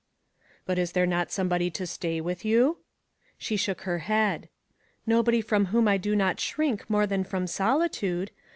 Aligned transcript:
"But 0.65 0.79
is 0.79 0.93
there 0.93 1.05
not 1.05 1.29
somebody 1.31 1.69
to 1.69 1.85
stay 1.85 2.19
with 2.21 2.43
you?.'; 2.43 2.79
She 3.37 3.55
shook 3.55 3.81
her 3.81 3.99
head." 3.99 4.49
Nobody 5.05 5.41
from 5.41 5.65
whom 5.67 5.87
I 5.87 5.97
do 5.97 6.15
not 6.15 6.39
shrink 6.39 6.89
more 6.89 7.05
than 7.05 7.23
from 7.23 7.45
solitude. 7.45 8.31